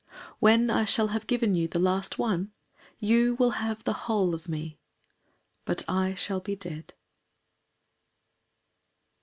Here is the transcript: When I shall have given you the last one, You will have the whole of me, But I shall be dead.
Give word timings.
When 0.39 0.71
I 0.71 0.83
shall 0.83 1.09
have 1.09 1.27
given 1.27 1.53
you 1.53 1.67
the 1.67 1.77
last 1.77 2.17
one, 2.17 2.51
You 2.97 3.35
will 3.35 3.51
have 3.61 3.83
the 3.83 3.93
whole 4.09 4.33
of 4.33 4.49
me, 4.49 4.79
But 5.63 5.83
I 5.87 6.15
shall 6.15 6.39
be 6.39 6.55
dead. 6.55 6.95